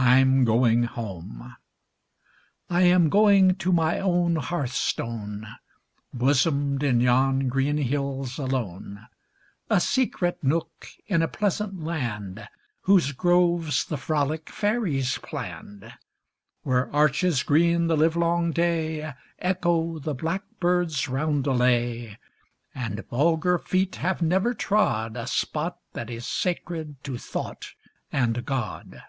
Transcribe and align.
I'm 0.00 0.44
going 0.44 0.84
home. 0.84 1.56
I 2.70 2.82
am 2.82 3.08
going 3.08 3.56
to 3.56 3.72
my 3.72 3.98
own 3.98 4.36
hearth 4.36 4.72
stone, 4.72 5.48
Bosomed 6.14 6.84
in 6.84 7.00
yon 7.00 7.48
green 7.48 7.78
hills 7.78 8.38
alone, 8.38 9.08
secret 9.80 10.38
nook 10.44 10.86
in 11.08 11.20
a 11.20 11.26
pleasant 11.26 11.82
land, 11.82 12.48
Whose 12.82 13.10
groves 13.10 13.84
the 13.84 13.96
frolic 13.96 14.50
fairies 14.50 15.18
planned; 15.18 15.92
Where 16.62 16.94
arches 16.94 17.42
green, 17.42 17.88
the 17.88 17.96
livelong 17.96 18.52
day, 18.52 19.12
Echo 19.40 19.98
the 19.98 20.14
blackbird's 20.14 21.08
roundelay, 21.08 22.18
And 22.72 23.04
vulgar 23.10 23.58
feet 23.58 23.96
have 23.96 24.22
never 24.22 24.54
trod 24.54 25.16
A 25.16 25.26
spot 25.26 25.78
that 25.94 26.08
is 26.08 26.26
sacred 26.26 27.02
to 27.02 27.18
thought 27.18 27.74
and 28.12 28.46
God. 28.46 29.02